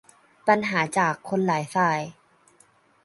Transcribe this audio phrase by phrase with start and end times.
[0.47, 1.99] ปัญหาจากคนหลายฝ่าย